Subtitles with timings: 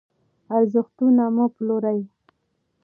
[0.57, 1.99] ارزښتونه مه پلورئ.